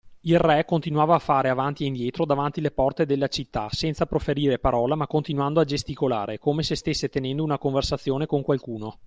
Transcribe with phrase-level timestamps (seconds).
[0.21, 4.57] Il Re continuava a fare avanti e indietro davanti le porte della città, senza proferire
[4.57, 8.97] parola ma continuando a gesticolare, come se stesse tenendo una conversazione con qualcuno.